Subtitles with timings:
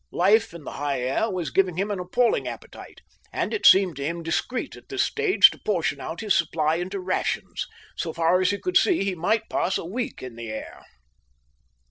[0.11, 3.01] Life in the high air was giving him an appalling appetite,
[3.31, 6.99] and it seemed to him discreet at this stage to portion out his supply into
[6.99, 7.67] rations.
[7.95, 10.85] So far as he could see he might pass a week in the air.